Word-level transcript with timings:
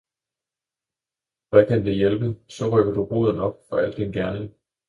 Hvad 1.49 1.65
kan 1.67 1.85
det 1.85 1.95
hjælpe, 1.95 2.35
så 2.49 2.65
rykker 2.69 2.93
du 2.93 3.03
roden 3.03 3.39
op 3.39 3.57
for 3.69 3.77
al 3.77 3.97
din 3.97 4.11
gerning! 4.11 4.53